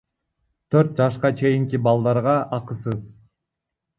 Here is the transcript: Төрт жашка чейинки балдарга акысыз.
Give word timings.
Төрт 0.75 0.95
жашка 1.01 1.31
чейинки 1.41 1.81
балдарга 1.89 2.35
акысыз. 2.61 3.07